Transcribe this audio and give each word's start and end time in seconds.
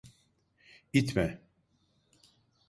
İtme! 0.93 1.39